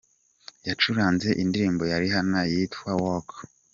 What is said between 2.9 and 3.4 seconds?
‘Work’.